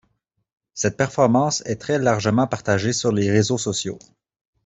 Cette 0.73 0.97
performance 0.97 1.61
est 1.67 1.79
très 1.79 1.99
largement 1.99 2.47
partagée 2.47 2.91
sur 2.91 3.11
les 3.11 3.29
réseaux 3.29 3.59
sociaux. 3.59 3.99